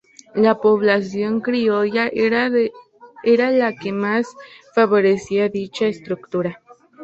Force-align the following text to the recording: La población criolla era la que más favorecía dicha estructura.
La 0.33 0.59
población 0.59 1.41
criolla 1.41 2.09
era 2.11 2.49
la 3.51 3.75
que 3.75 3.91
más 3.91 4.25
favorecía 4.73 5.47
dicha 5.47 5.85
estructura. 5.85 6.59